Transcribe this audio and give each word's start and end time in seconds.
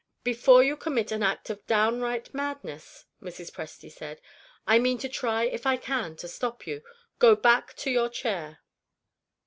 "Before 0.23 0.63
you 0.63 0.77
commit 0.77 1.11
an 1.11 1.21
act 1.21 1.51
of 1.51 1.63
downright 1.67 2.33
madness," 2.33 3.05
Mrs. 3.21 3.51
Presty 3.51 3.91
said, 3.91 4.19
"I 4.65 4.79
mean 4.79 4.97
to 4.97 5.07
try 5.07 5.43
if 5.43 5.67
I 5.67 5.77
can 5.77 6.17
stop 6.17 6.65
you. 6.65 6.81
Go 7.19 7.35
back 7.35 7.75
to 7.75 7.91
your 7.91 8.09
chair." 8.09 8.61